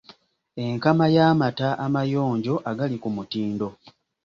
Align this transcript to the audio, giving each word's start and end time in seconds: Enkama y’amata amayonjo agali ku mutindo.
Enkama 0.65 1.05
y’amata 1.15 1.67
amayonjo 1.85 2.55
agali 2.69 2.95
ku 3.03 3.09
mutindo. 3.15 3.67